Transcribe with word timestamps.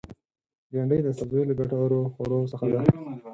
بېنډۍ 0.71 0.99
د 1.03 1.07
سبزیو 1.19 1.47
له 1.49 1.53
ګټورو 1.59 1.99
خوړو 2.13 2.39
څخه 2.51 2.65
ده 2.73 2.79